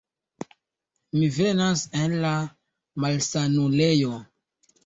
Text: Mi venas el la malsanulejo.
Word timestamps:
Mi 1.17 1.27
venas 1.35 1.83
el 2.05 2.17
la 2.25 2.33
malsanulejo. 3.05 4.19